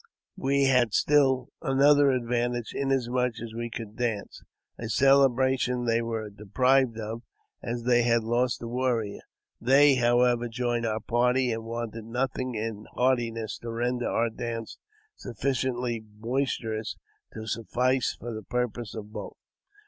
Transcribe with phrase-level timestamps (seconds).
[0.39, 4.41] We had still another advantage, inasmuch as we could dance,
[4.79, 7.21] a celebration they were deprived of,
[7.61, 9.19] as they had lost a warrior;
[9.63, 14.79] they, however, joined our party, and wanted nothing in heartiness to render our dance
[15.15, 16.97] sufficiently boisterous
[17.33, 19.37] to suffice for the purpose of both.